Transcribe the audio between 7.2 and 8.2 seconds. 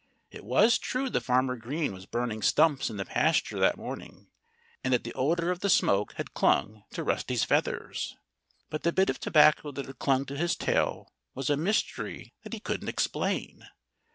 feathers.